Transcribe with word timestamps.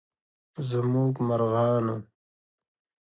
زموږ 0.69 1.13
مرغانو 1.27 1.95